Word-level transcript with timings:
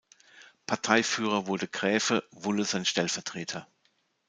Parteiführer 0.65 1.45
wurde 1.45 1.67
Graefe, 1.67 2.23
Wulle 2.31 2.65
sein 2.65 2.85
Stellvertreter. 2.85 3.67